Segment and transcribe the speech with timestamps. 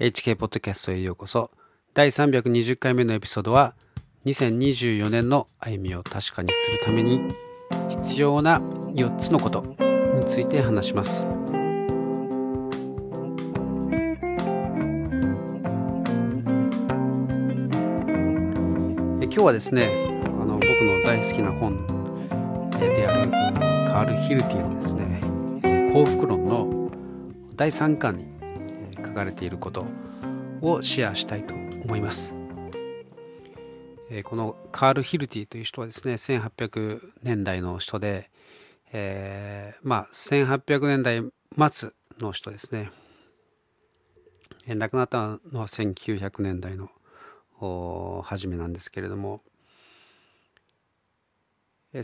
[0.00, 1.50] HK ポッドキャストへようこそ。
[1.92, 3.74] 第320回目のエピソードは
[4.24, 7.20] 2024年の歩みを確かにするために
[7.90, 9.60] 必要な4つのこと
[10.14, 11.26] について話します。
[19.20, 19.90] 今日はですね
[20.24, 21.86] あの僕の大好きな本
[22.78, 23.30] である
[23.86, 25.20] カール・ヒルティのですね
[25.92, 26.90] 幸福論の
[27.54, 28.39] 第3巻に
[29.10, 29.86] 書かれていること
[30.62, 32.34] をシェアしたいと思います。
[34.24, 38.28] このカール・ヒルティという人はですね1800年代の人で、
[38.92, 41.22] えー、まあ1800年代
[41.70, 42.90] 末の人ですね。
[44.66, 46.90] 亡くなったのは1900年代の
[48.24, 49.42] 初めなんですけれども。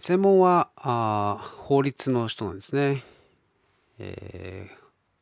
[0.00, 3.04] 専門はあ法律の人なんですね、
[4.00, 4.76] えー、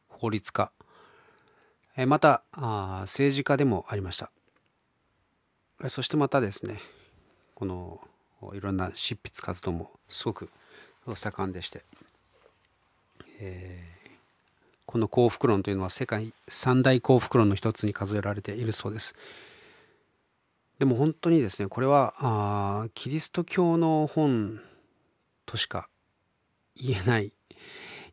[0.09, 0.73] 法律家。
[1.97, 2.43] また
[3.03, 4.31] 政治家でもありました。
[5.89, 6.81] そしてまたですね
[7.55, 8.01] この
[8.55, 10.51] いろんな執筆活動もすごく
[11.15, 11.85] 盛んでして、
[13.41, 14.11] えー、
[14.87, 19.15] この幸福論というのは世界三大幸福論の一つに数えられているそうです。
[20.79, 24.61] でも本当にですねこれはあキリスト教の本
[25.47, 25.89] としか
[26.77, 27.33] 言えない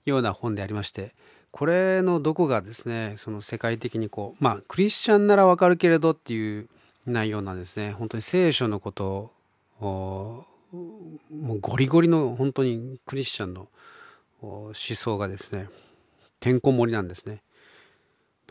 [0.06, 1.16] ような本でありまして
[1.52, 6.70] これのどこがですねその世界的にこうまあクリスチャンならわかるけれどっていう
[7.06, 7.92] 内容なんですね。
[7.92, 9.32] 本当に聖書のこと
[9.82, 13.68] をもうゴリゴリの本当にクリスチャンの
[14.42, 15.68] 思想がですね
[16.40, 17.42] てんこ盛りなんですね。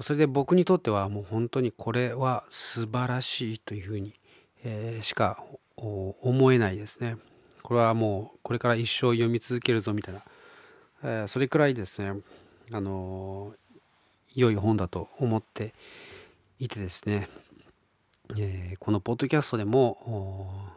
[0.00, 4.14] それで僕にとってはもう本当にこれは素晴らしいというふうに、
[4.64, 5.42] えー、しか
[5.76, 7.16] 思えないですね。
[7.62, 10.22] これはもうこれから一生読み続けるぞみたいな、
[11.02, 12.18] えー、それくらいですね。
[12.72, 13.54] あの
[14.34, 15.74] 良い本だと思って
[16.58, 17.28] いてですね、
[18.38, 20.72] えー、このポッドキャストでも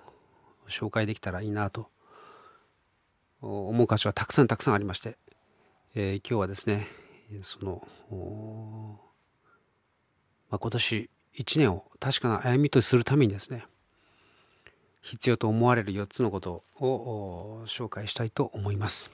[0.70, 1.88] 紹介できたらいいなと
[3.42, 5.18] 思う箇所はたくさんたくさんありまして、
[5.94, 6.88] えー、今日はですね
[7.44, 7.88] その、
[10.50, 13.66] まあ、今年1年を確かな歩みとするためにですね
[15.02, 19.12] 必要と思われる4つのことを紹介したいと思います。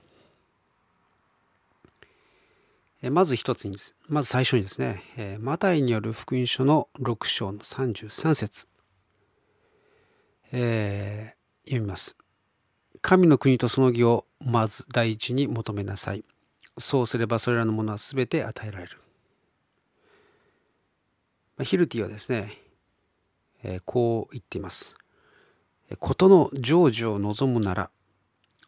[3.01, 8.67] まず一つにです、まず最初にですね、マタイによる福音書の6章の33節、
[10.51, 12.17] えー、読みます。
[13.01, 16.25] 神の国とその義をまず第一に求めなさい。
[16.77, 18.97] そうすればそれらのものは全て与えられる。
[21.63, 22.57] ヒルティはですね、
[23.63, 24.95] えこう言っています。
[25.99, 27.89] 事の成就を望むなら、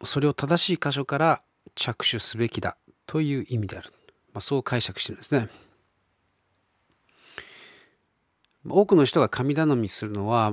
[0.02, 1.42] それを正しい箇所から
[1.74, 2.76] 着手すべきだ
[3.06, 3.92] という意味である。
[4.32, 5.48] まあ、そう解釈してるんですね。
[8.68, 10.52] 多くの人が神頼みするのは、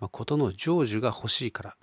[0.00, 1.76] まあ、ことの成就が欲しいから、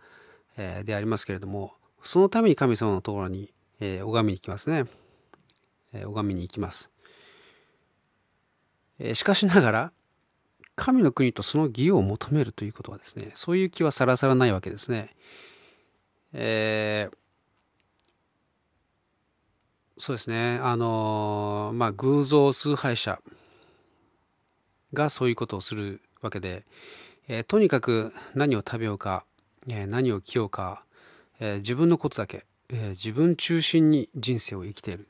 [0.58, 4.86] えー、でありますけれども、そのために神様のところに、えー、拝みに行きますね。
[5.94, 6.92] えー、拝みに行きます。
[9.00, 9.92] え、しかしながら、
[10.75, 15.16] 神の国とその義を求めるということはですね、そういう気はさらさらないわけですね。
[16.34, 17.18] えー、
[19.98, 20.59] そうですね。
[20.62, 23.20] あの、まあ、偶像崇拝者
[24.94, 26.66] がそういうことをするわけで、
[27.28, 29.24] えー、とにかく何を食べようか、
[29.68, 30.84] えー、何を着ようか、
[31.40, 35.08] えー、自分のことだけ、え自分中心に人生を生きている。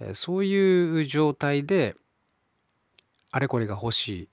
[0.00, 1.96] えそういう状態で、
[3.30, 4.28] あれこれが欲しい、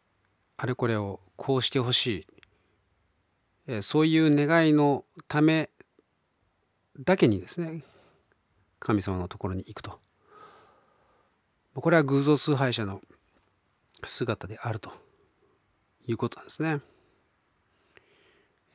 [0.58, 2.28] あれこれをこうしてほしい、
[3.68, 5.70] えそういう願いのため
[7.00, 7.84] だけにですね、
[8.80, 10.00] 神様のところに行くと。
[11.76, 13.02] これは偶像崇拝者の
[14.04, 14.92] 姿であると
[16.08, 16.82] いうことなんですね。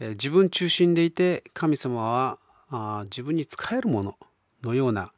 [0.00, 2.38] 自分中心でいて神様
[2.70, 4.18] は自分に使えるもの
[4.62, 5.12] のような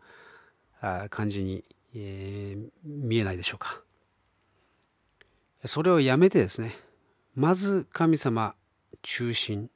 [1.11, 1.65] 感じに、
[1.95, 3.81] えー、見えないでしょうか。
[5.65, 6.77] それをやめてですね、
[7.35, 8.55] まず神様
[9.03, 9.71] 中心、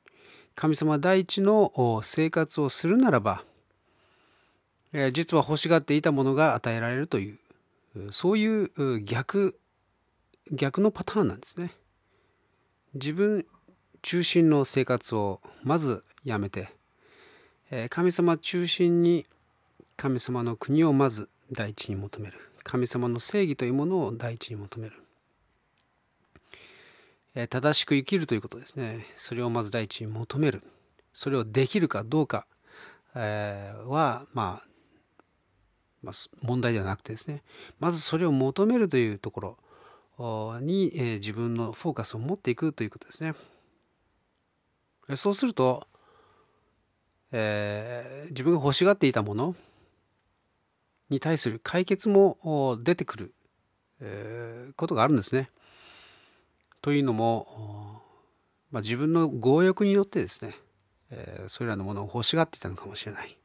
[0.54, 3.44] 神様第一の生活をするならば、
[4.92, 7.38] え実は欲しがっていたものが与えられるという。
[8.10, 9.58] そういう逆
[10.52, 11.74] 逆のパターンなんですね。
[12.94, 13.46] 自分
[14.02, 16.70] 中心の生活をまずやめて
[17.88, 19.26] 神様中心に
[19.96, 22.38] 神様の国をまず第一に求める。
[22.62, 24.96] 神様の正義というものを第一に求める。
[27.48, 29.06] 正しく生きるということですね。
[29.16, 30.62] それをまず第一に求める。
[31.12, 32.46] それをできるかどうか
[33.14, 34.69] はまあ
[36.02, 37.42] まあ、問題ではなくてですね
[37.78, 39.56] まずそれを求めるというとこ
[40.18, 43.34] ろに、えー、自分のフォーカスを持っていくということですね
[45.16, 45.86] そうすると、
[47.32, 49.54] えー、自分が欲しがっていたもの
[51.08, 53.34] に対する解決も出てくる、
[54.00, 55.50] えー、ことがあるんですね。
[56.82, 58.00] というのも、
[58.70, 60.54] まあ、自分の強欲によってですね、
[61.10, 63.36] えー、それらのものを欲しがっていたのかもしれない。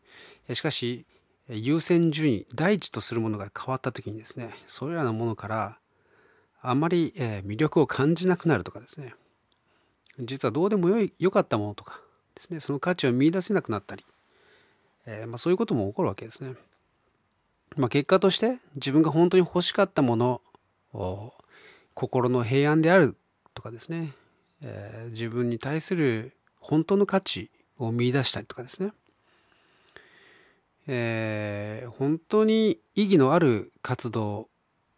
[0.53, 1.05] しかし、
[1.49, 5.77] 優先順位、第一とするものが変わった時にですね、それらのものから
[6.61, 9.13] あまり、魅力を感じなくなるとかですね、
[10.19, 11.99] 実はどうでもよい良かったものとか
[12.33, 14.03] ですね、その価値を見いだせなくなったり、
[15.05, 16.55] え、まあ、そういうことも起こるわけですね。
[17.77, 20.41] まあ、結果として自分が本当に欲しかったもの
[20.93, 21.33] を
[21.93, 23.15] 心の平安である
[23.53, 24.13] とかですね、
[24.61, 28.91] え、自分に対する本当の価値を見出したりとかですね、
[30.87, 34.49] えー、本当に意義のある活動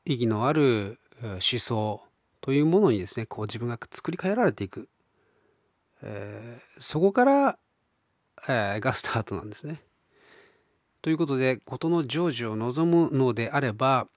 [0.05, 2.01] 意義のある思想
[2.41, 4.87] というものにですねこう自分が作り変えられていく、
[6.01, 7.57] えー、そこから、
[8.47, 9.81] えー、がスタートなんですね。
[11.01, 14.07] ということで事の成就を望むのであれば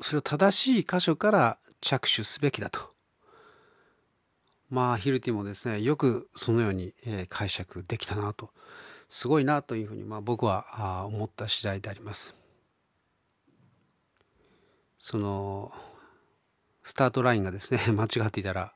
[0.00, 2.92] それを正しい箇所から着手すべきだと。
[4.70, 6.94] まあヒルティもですねよくそのように
[7.28, 8.50] 解釈できたなと
[9.12, 12.34] すごいなというふうにまあ僕は思った次第であります。
[14.98, 15.70] その
[16.82, 18.72] スタートラインがですね 間違っていたら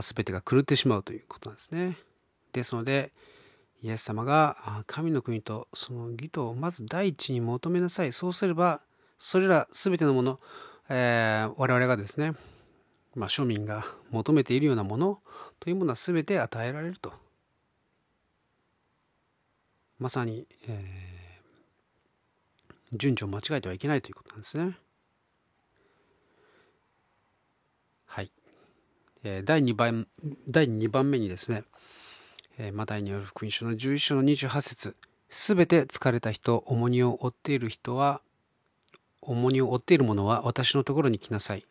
[0.00, 1.98] 全てが狂ってしまうということなんですね。
[2.52, 3.12] ですので
[3.82, 8.12] イエス様が神の国とその義とをまず第一に求めなさい。
[8.12, 8.80] そうすれば、
[9.18, 10.40] それら全てのもの、
[10.88, 12.32] えー、我々がですね、
[13.14, 15.20] まあ、庶民が求めているようなもの
[15.60, 17.12] というものは全て与えられると。
[19.98, 24.76] まさに、えー、順序を間違えてはいけないということなんですね。
[28.06, 28.30] はい。
[29.22, 30.06] えー、第2番、
[30.48, 31.64] 第2番目にですね、
[32.58, 34.96] えマタイによる福音書の11章の28節
[35.28, 38.20] すべて疲れた人、重荷を負っている人は、
[39.20, 41.66] 重荷を負っている者は私のところに来なさい。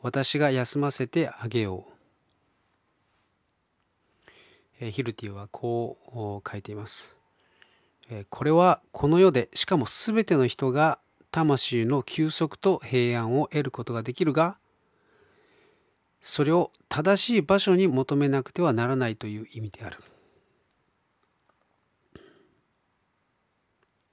[0.00, 1.92] 私が休ませてあげよう。
[4.80, 5.98] えヒルティはこ
[6.44, 7.13] う書いています。
[8.30, 10.98] これはこの世で、しかもすべての人が
[11.30, 14.56] 魂の休息と平安を得ることができるが、
[16.20, 19.98] それを正しい場所に求めなくてはならないという意味である。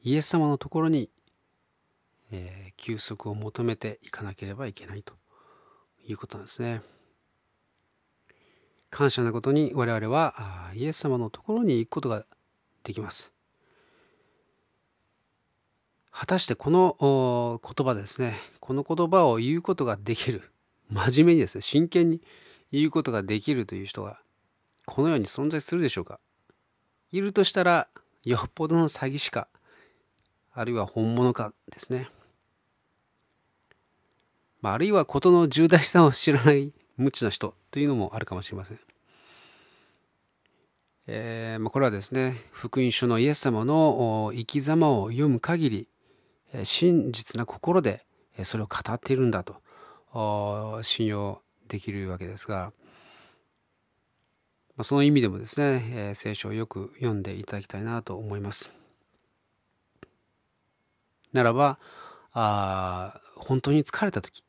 [0.04, 1.10] イエス様のところに、
[2.32, 5.14] えー、休息を求めていかなければいけないと
[6.08, 6.82] いうことなんですね。
[8.90, 12.26] 感謝なことに我々はイエス様のところに行くことが
[12.84, 13.34] できます。
[16.12, 20.52] 果たしてこの言葉ですね、この言葉を言うことができる、
[20.90, 22.22] 真面目にですね、真剣に
[22.72, 24.19] 言うことができるという人が
[24.86, 26.19] このように存在するでしょうか
[27.12, 27.88] いるとしたら
[28.24, 29.48] よっぽどの詐欺師か
[30.54, 32.10] あるいは本物かですね。
[34.62, 38.80] まあ、あるいは事の重大さを知らない無知な人というのもあるかもしれません。
[41.07, 45.88] えーまあ、これはですね、福音書のイエス様の生き様を読む限り、
[46.63, 48.06] 真実な心で
[48.44, 52.73] それを語っているんだと信用できるわけですが、
[54.83, 58.71] その意味でもですね、聖書をよく読んでいただきたいなと思います。
[61.33, 61.80] ならば
[62.33, 64.44] あ本当に疲れた時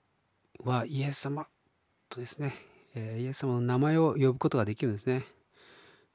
[0.64, 1.46] はイエス様
[2.08, 2.54] とですね、
[2.94, 5.24] イエス様の名前を呼ぶことができるんですね。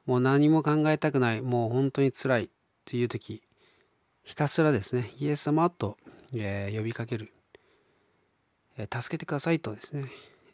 [0.05, 2.49] もう何も考えたくない、もう本当に辛い
[2.85, 3.43] という時、
[4.27, 5.95] ひたすらですね、イエス様と、
[6.35, 7.31] え呼びかける、
[8.77, 10.11] え助けてくださいとですね、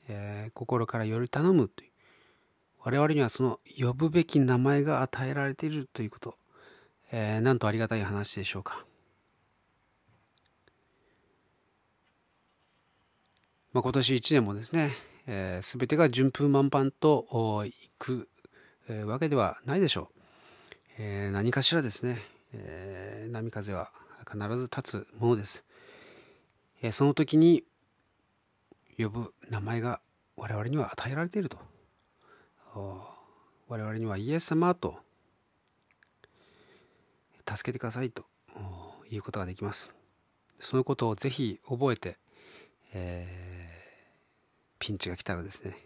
[0.08, 1.90] え心からより頼むという。
[2.84, 6.36] 我々にはその呼ぶべき名前が与えられているということ、
[7.12, 8.86] えー、なんとありがたい話でしょうか。
[13.72, 14.92] まあ、今年1年もですね、
[15.26, 18.30] えー、全てが順風満帆といく、
[18.88, 20.20] えー、わけではないでしょう。
[21.00, 22.22] えー、何かしらですね、
[22.54, 23.92] えー、波風は
[24.30, 25.66] 必ず立つものです。
[26.82, 27.64] えー、その時に
[28.98, 30.02] 呼ぶ名前が
[30.36, 31.58] 我々には与えられていると。
[32.76, 34.98] 我々にはイエス様と
[37.48, 38.26] 助けてくださいと
[39.10, 39.92] いうことができます。
[40.60, 42.18] そのことをぜひ覚えて、
[42.94, 43.54] えー
[44.84, 45.78] ピンチが来たらですね、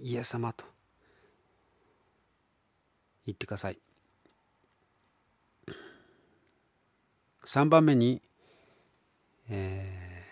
[0.00, 0.64] イエス様と
[3.26, 3.78] 言ってください。
[7.48, 8.20] 3番目に、
[9.48, 10.22] え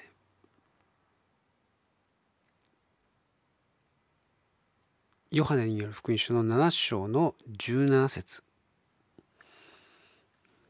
[5.33, 8.43] ー、ヨハネによる福音書の7章の17節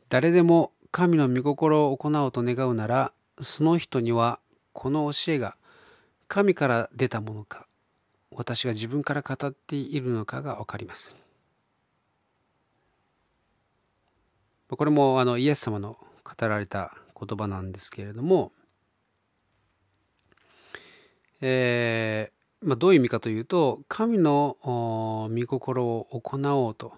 [0.09, 3.11] 誰でも神の御心を行おうと願うなら
[3.41, 4.39] その人には
[4.73, 5.57] この教えが
[6.29, 7.67] 神から出たものか
[8.31, 11.17] 私が自分から語っているのかが分かります。
[14.69, 18.51] これもあのイエス様の語られた言葉なんですけれども、
[21.41, 26.95] えまあ、どういう意味かというと神の御心を行おうと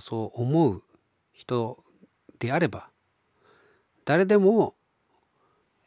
[0.00, 0.82] そう思う
[1.32, 1.84] 人
[2.38, 2.88] であれば
[4.04, 4.74] 誰でも、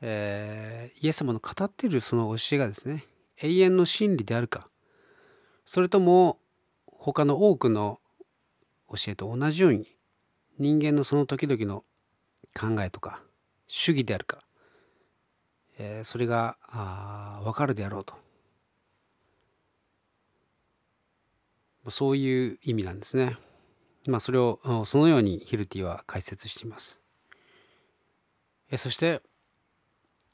[0.01, 3.05] え、イエス様の語っているその教えがですね
[3.41, 4.69] 永遠の真理であるか
[5.65, 6.37] それとも
[6.85, 7.99] 他の多くの
[8.89, 9.87] 教えと同じように
[10.59, 11.83] 人間のその時々の
[12.53, 13.21] 考えとか
[13.67, 14.39] 主義であるか、
[15.77, 16.57] えー、それが
[17.43, 18.15] 分かるであろうと
[21.89, 23.35] そういう意味なんですね。
[24.07, 26.97] まあ、それをそのようにヒルティは解説しています。
[28.71, 29.21] えそして、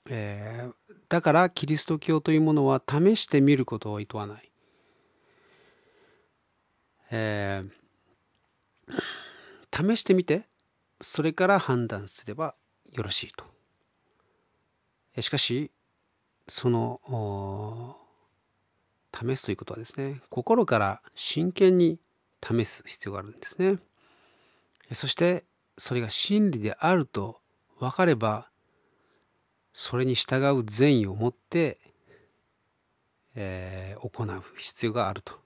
[0.08, 4.52] えー、だからキリスト教というものは試してみることを厭わない。
[7.10, 7.90] えー
[9.72, 10.49] 試してみて
[11.02, 12.56] それから判断すれば
[12.92, 13.46] よろしいと。
[15.22, 15.72] しかし
[16.48, 17.98] その
[19.14, 22.00] 試すということはですね心から真剣に
[22.42, 23.80] 試す必要があるんですね。
[24.94, 25.46] そして
[25.78, 27.40] それが真理であると
[27.80, 28.50] 分かれば
[29.74, 31.80] それに従う善意を持って、
[33.36, 35.40] えー、行う必要があると。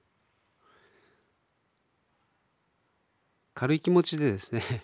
[3.53, 4.83] 軽い気持ちでですね、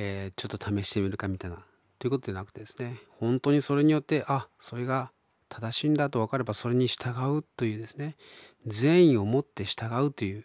[0.00, 1.56] えー、ちょっと試してみるかみたいな
[1.98, 5.10] ということでなくてですね本当にそれによってあそれが
[5.48, 8.14] 正しいんだと分かればそれに従うというですね
[8.64, 10.44] 善意を持って従うという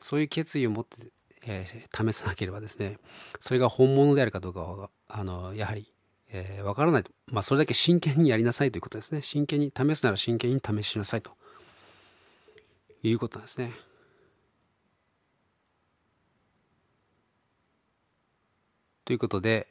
[0.00, 1.08] そういう決意を持って、
[1.44, 2.96] えー、試さなければですね
[3.38, 5.92] それが本物であるかどうかはあのやはり、
[6.30, 7.10] えー、分からないと。
[7.26, 9.20] まあそれだけ真剣にやりなさいということですね。
[9.20, 11.32] 真剣に試すなら真剣に試しなさいと。
[13.02, 13.72] いうことなんですね。
[19.06, 19.68] ということで、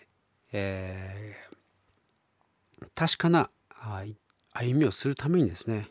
[0.54, 3.50] えー、確かな
[4.54, 5.90] 歩みをするためにですね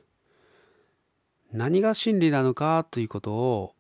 [1.52, 3.74] 何が真理なのかということを、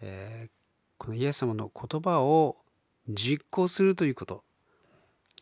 [0.00, 0.50] えー、
[0.98, 2.56] このイエス様の言葉を
[3.08, 4.42] 実行するということ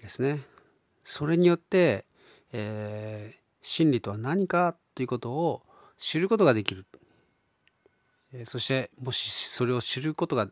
[0.02, 0.42] ですね。
[1.02, 2.04] それによって、
[2.52, 5.62] えー、真理とは何かということを
[5.96, 6.84] 知ることができる。
[8.44, 10.48] そしてもしそれを知ることが、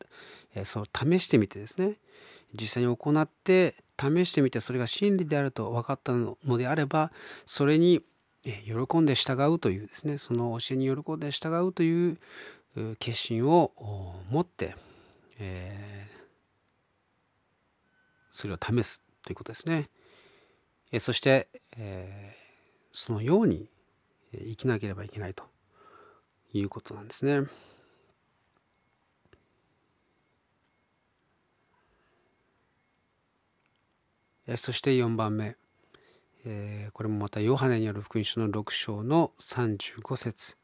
[0.54, 1.96] えその試してみてですね
[2.54, 7.12] 実際に行って試してみてそれが真理であると分かったのであれば
[7.46, 8.02] それに
[8.42, 12.18] 喜んで従うというですねその教えに喜んで従うという
[12.98, 13.72] 決心を
[14.30, 14.74] 持って、
[15.38, 16.14] えー、
[18.30, 19.88] それを試すということですね。
[20.98, 23.68] そして、えー、そのように
[24.32, 25.44] 生きなければいけないと
[26.52, 27.46] いうことなんですね。
[34.56, 35.56] そして4番目、
[36.44, 40.56] えー、これもまたヨハネによる福音書の6章の35節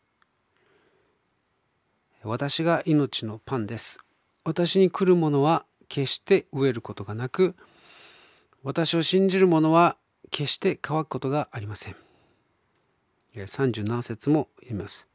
[2.24, 4.00] 私が命のパンです。
[4.44, 7.54] 私に来るものは決して飢えることがなく、
[8.62, 9.96] 私を信じる者は
[10.30, 11.96] 決して乾くことがありません。
[13.34, 15.07] 37節も読みます。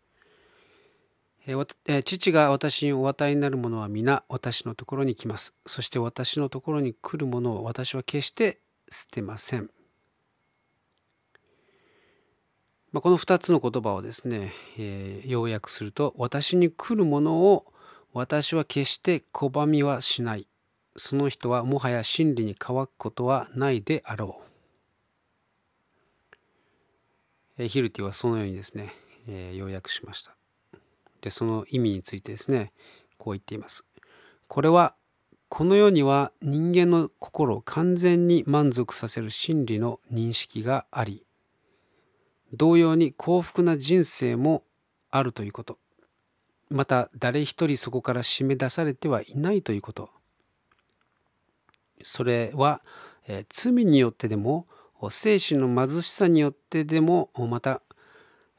[2.03, 5.53] 父が私にお与えになるものは皆私のところに来ます。
[5.65, 8.59] そして私のところに来るものを私は決して
[8.89, 9.69] 捨てません。
[12.93, 17.65] まあ、この2つの言葉をですね、えー、要約すると私に来るものを
[18.13, 20.47] 私は決して拒みはしない。
[20.95, 24.39] その人はもはや真理に乾くことはないであろ
[27.57, 27.63] う。
[27.63, 28.93] え、ヒルティはそのようにですね、
[29.27, 30.35] えー、要約しました。
[31.23, 32.73] でその意味についてですね
[33.17, 33.85] こう言っています。
[34.47, 34.93] これは
[35.47, 41.25] この世には人間の心を完全に満足させる真理の認識があり
[42.53, 44.63] 同様に幸福な人生も
[45.09, 45.79] あるということ。
[46.69, 50.09] また誰一人そこから締め出されてはいないということ。
[52.03, 52.81] それは、
[53.27, 54.67] え罪によってでも
[55.09, 57.81] 精神の貧しさによってでもまた、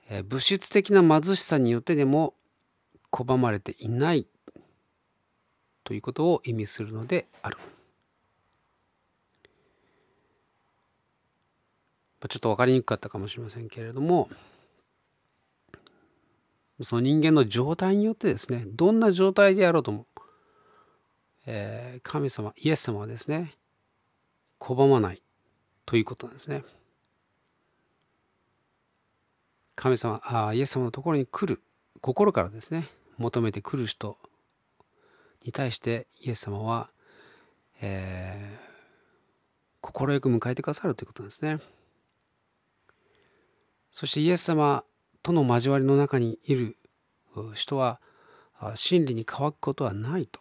[0.09, 2.35] え物質的な貧しさによってでも
[3.15, 4.27] 拒まれていない
[5.85, 7.59] ということを意味するのである。
[12.29, 14.31] ちょっと分かりにくかったかもしれませんけれども
[16.81, 20.07] その人間の状態によってですねどんな状態であろうとも、
[21.45, 23.53] えー、神様イエス様はですね
[24.59, 25.23] 拒まない
[25.85, 26.65] ということなんですね
[29.77, 31.61] 神様あイエス様のところに来る
[32.01, 34.19] 心からですね求めてくる人
[35.45, 36.91] に対してイエス様は、
[37.81, 41.59] えー、快く迎えてくださるということなんですね。
[43.91, 44.85] そしてイエス様
[45.23, 46.77] との交わりの中にいる
[47.55, 48.01] 人は
[48.75, 50.41] 真理に乾くことはないと。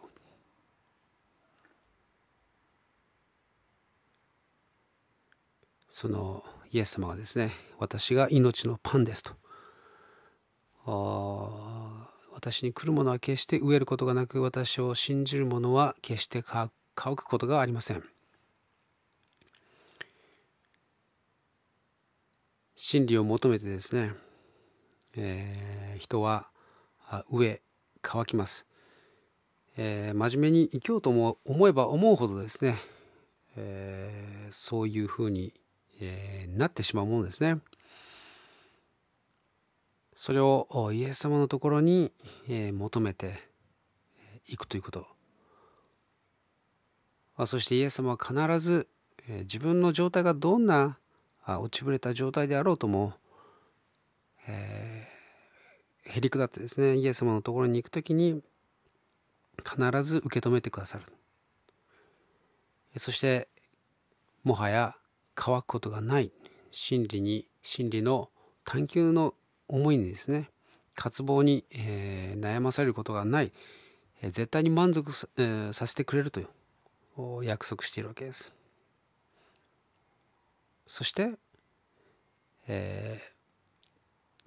[5.90, 9.32] そのイエス様がですね私が命のパンですと
[12.44, 16.70] 私に来るものは決して飢えることがなく私を信じる者は決して乾
[17.16, 18.04] くことがありません。
[22.76, 24.12] 真理を求めてですね、
[25.16, 26.48] えー、人は
[27.32, 27.62] 飢え
[28.02, 28.66] 乾きます、
[29.78, 32.76] えー、真面目に生きようと思思えば思うほどですね、
[33.56, 35.54] えー、そういうふうに、
[35.98, 37.60] えー、なってしまうものですね。
[40.16, 42.12] それをイエス様のところに
[42.48, 43.48] 求めて
[44.48, 45.06] いくということ。
[47.46, 48.86] そしてイエス様は必ず
[49.26, 50.98] 自分の状態がどんな
[51.46, 53.14] 落ちぶれた状態であろうとも、
[54.46, 58.40] えー、へりくだってですねイエス様のところに行く時に
[59.62, 61.04] 必ず受け止めてくださる。
[62.96, 63.48] そして
[64.44, 64.94] もはや
[65.34, 66.30] 乾くことがない
[66.70, 68.30] 真理に真理の
[68.64, 69.34] 探求の
[69.68, 70.50] 思いにですね
[70.94, 73.52] 渇望に、えー、悩まされることがない、
[74.22, 76.40] えー、絶対に満足さ,、えー、させてくれると
[77.42, 78.52] 約束しているわけです。
[80.86, 81.32] そして、
[82.66, 83.22] え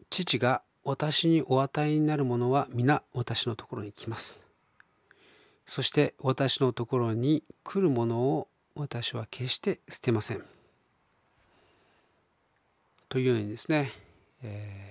[0.02, 4.46] ー、父が私にお与えになるものは皆私のところに来ます。
[5.66, 10.44] そして私のところに来るものを私は決して捨てません。
[13.10, 13.92] というようにですね、
[14.44, 14.87] えー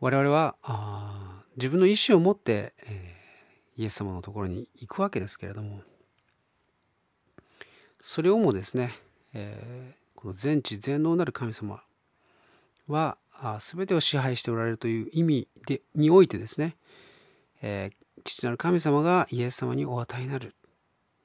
[0.00, 5.82] 我々はあ自分の意思を持って、えー、イエス様のところに行くわけですけれども
[8.00, 8.94] それをもですね、
[9.34, 11.82] えー、この全知全能なる神様
[12.88, 16.76] はあ全てを支配しておられるという意味でにおいてですね、
[17.60, 20.54] えー、父なる神様がイエス様にお与えになる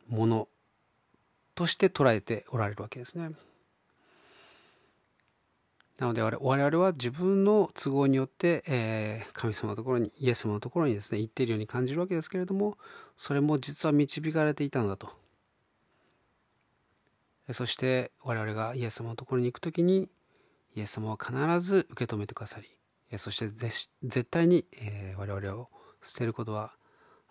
[0.09, 0.47] もの
[1.55, 3.31] として捉えておられるわけですね。
[5.97, 12.77] なので我々は自分の都合によって、えー、神様のところにイエス様のところにですね行っているように感じるわけですけれども
[13.15, 15.09] それも実は導かれていたのだと
[17.51, 20.09] そして我々がイエス様のところに行く時に
[20.75, 23.89] イエス様は必ず受け止めてくださりそして絶
[24.29, 25.69] 対に、えー、我々を
[26.01, 26.73] 捨てることは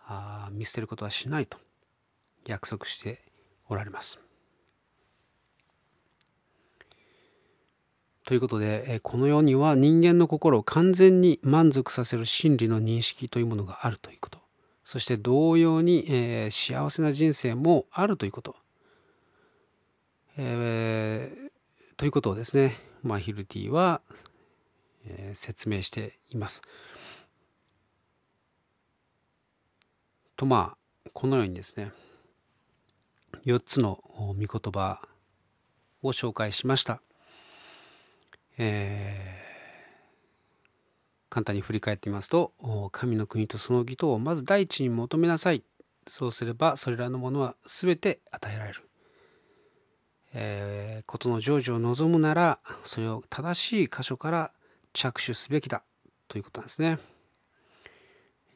[0.07, 1.59] あ見捨てることはしないと
[2.47, 3.23] 約束して
[3.69, 4.21] おられます。
[8.25, 14.39] ということで、この世には人間の心を完全に満足させる真理の認識というものがあるということ。
[14.85, 18.57] そして同様に、えー、幸せな人生もあるということ。
[20.37, 21.51] えー、
[21.97, 24.01] ということをですね、まあ、ヒルティは、
[25.07, 26.63] えー、説明しています。
[30.37, 30.75] とま
[31.07, 31.93] あこのようにですね
[33.47, 35.01] 4つの御言葉
[36.03, 37.01] を紹介しました。
[38.59, 42.53] えー、簡単に振り返ってみますと
[42.93, 45.63] 神の国とその義とをまず第一に求めなさい。
[46.07, 48.83] そうすればそれらのものは全て与えられる、
[50.35, 54.51] えー、ことの成就を望むならそれを正しい箇所から
[54.93, 55.83] 着手すべきだ。
[56.29, 56.99] ということなんですね。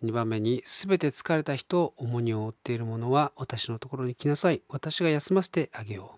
[0.05, 4.63] 2番目に全て疲れた人重荷を負っている者は私のところに来なさい。
[4.69, 6.18] 私が休ませてあげよう。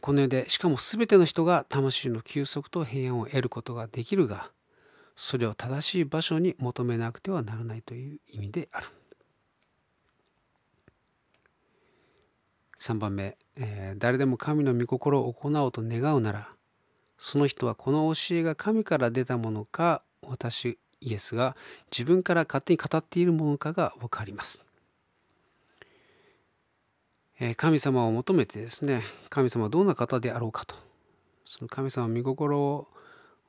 [0.00, 4.50] この世でしかも全ての人が魂の休息と平安を得ることができるが
[5.14, 8.86] それを正しい場所に求めなくてはならないという意味である。
[12.78, 16.50] 3番目、えー、誰でも神の御心を行おうと願うなら
[17.16, 21.56] その人はこの教えが神から出たものか私イエスが
[21.90, 24.65] 自分から勝手に語っているものかが分かります。
[27.56, 30.74] 神様を求めてですね神様はどんな方であろうかと。
[31.44, 32.88] その神様の御心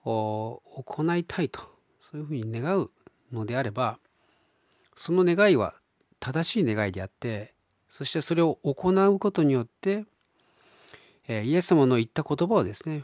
[0.04, 1.62] を行いたいと。
[2.00, 2.90] そういうふうに願う
[3.34, 4.00] のであれば
[4.96, 5.74] その願いは
[6.20, 7.54] 正しい願いであって
[7.90, 10.06] そしてそれを行うことによって
[11.28, 13.04] イエス様の言った言葉をですね、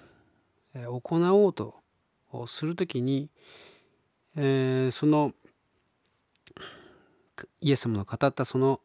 [0.74, 1.02] 行
[1.44, 1.76] おうと
[2.48, 3.30] するときに、
[4.36, 4.42] そ
[5.06, 5.34] の
[7.60, 8.80] イエス様の語ったその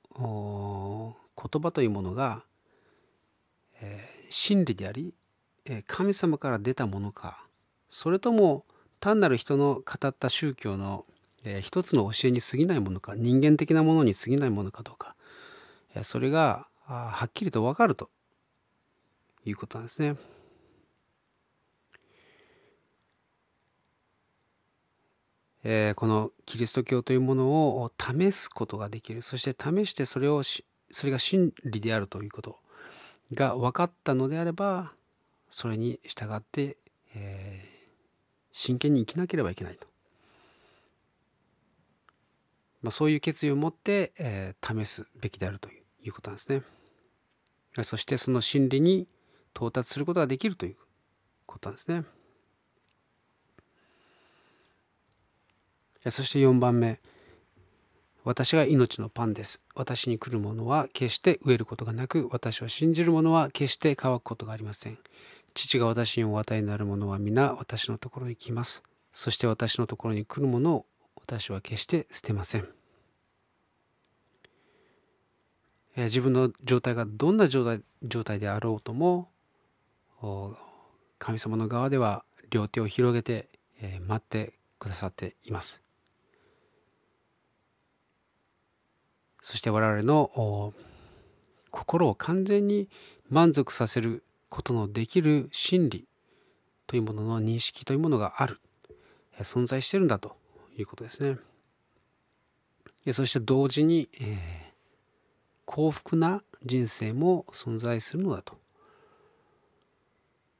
[1.38, 2.42] 言葉というものが、
[3.80, 5.14] えー、真理であり、
[5.64, 7.44] えー、神様から出たものか
[7.88, 8.64] それとも
[9.00, 11.04] 単なる人の語った宗教の、
[11.44, 15.14] えー、一つの教えに過ぎないものか人間的なものに過ぎないものかどうか、
[15.94, 18.08] えー、それがはっきりと分かると
[19.44, 20.16] いうことなんですね。
[25.64, 32.58] えー、このキリスト教というものを試すことができるそして試してそれをしそれが真理であるということ
[33.34, 34.92] が分かったのであれば
[35.50, 36.76] それに従って、
[37.14, 37.68] えー、
[38.52, 39.86] 真剣に生きなければいけないと、
[42.82, 46.62] まあ、そういう決意を持って、えー、試すべきであるということなんですね。
[47.82, 49.06] そしてその真理に
[49.54, 50.76] 到達することができるという
[51.46, 52.04] ことなんですね。
[56.10, 57.00] そして4番目。
[58.28, 59.64] 私が命のパンです。
[59.74, 64.98] 私に来るものは決して飢えることがなく私を信じる者は決して乾くことがありません。
[65.54, 68.82] 父が私にお与えになるものは皆私のところに来ます。
[69.14, 70.86] そして私のところに来るものを
[71.16, 72.68] 私は決して捨てません。
[75.96, 79.30] 自分の状態がどんな状態状態であろうとも
[81.18, 83.48] 神様の側では両手を広げて
[84.06, 85.87] 待ってくださっています。
[89.48, 90.74] そして我々の
[91.70, 92.90] 心を完全に
[93.30, 96.06] 満足させることのできる真理
[96.86, 98.60] というものの認識というものがある。
[99.38, 100.36] 存在してるんだと
[100.76, 101.38] いうことですね。
[103.14, 104.28] そして同時に、えー、
[105.64, 108.58] 幸福な人生も存在するのだと。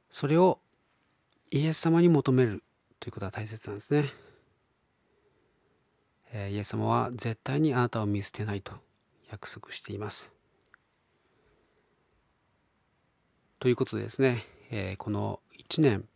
[0.09, 0.57] それを
[1.51, 2.63] イエス様に求める
[2.99, 4.28] ということが大切なんですね。
[6.33, 8.73] イエス様は絶対にあなたを見捨てないと
[9.31, 10.33] 約束しています。
[13.59, 16.07] ということでですね、えこの1年、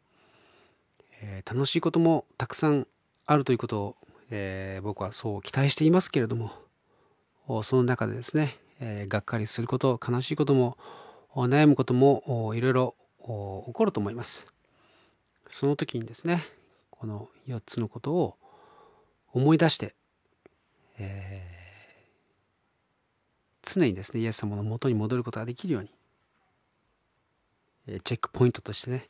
[1.22, 2.88] え楽しいこともたくさん
[3.26, 3.96] あるということを、
[4.30, 10.78] え僕はそう期待していますけれどもその中でですね、えがっかりすること悲しいことも
[11.34, 14.54] 悩むこともいろいろ起こると思います。
[15.50, 16.44] その時にですね
[16.90, 18.38] この4つのことを
[19.34, 19.96] 思い出して
[21.00, 25.90] えー、常にですねイエス様の元に戻ることができるように、
[27.88, 29.10] えチェックポイントとしてね、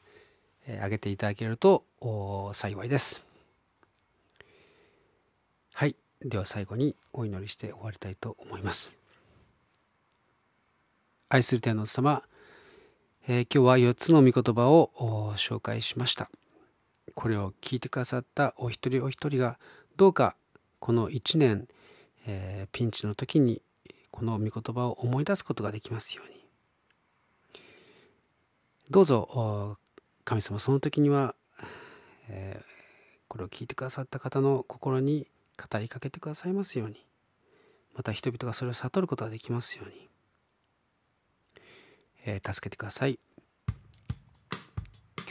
[0.67, 1.83] えー、挙げていただけると
[2.53, 3.23] 幸いです。
[5.73, 5.95] はい。
[6.21, 8.95] では最後にお祈りして終わりたいと思います。
[11.29, 12.23] 愛する天皇様、
[13.27, 16.29] えー、今日は4つの御言葉を紹介しました。
[17.15, 19.59] これを聞いてくださったお一人お一人が
[19.97, 20.35] どうか
[20.83, 21.69] この1年、
[22.25, 23.61] えー、ピンチの時に
[24.11, 26.43] この御言葉を思い出すことができますように。
[28.89, 29.77] どうぞ
[30.25, 31.35] 神様その時には、
[32.27, 32.65] えー、
[33.29, 35.25] これを聞いてくださった方の心に
[35.57, 37.05] 語りかけてくださいますように。
[37.95, 40.09] また人々がそれを悟ることができますように、
[42.25, 43.17] えー、助けてください。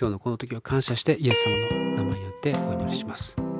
[0.00, 3.51] 今日のこの時を感謝してイエス様の名前によってお祈りします。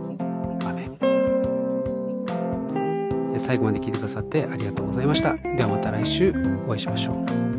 [3.39, 5.37] 最後まで聞いてくださってありがとうございました。
[5.37, 6.35] ではまた来週
[6.67, 7.52] お会いしましょう。